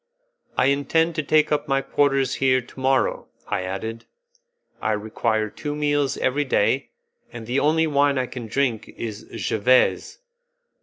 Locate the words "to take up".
1.13-1.67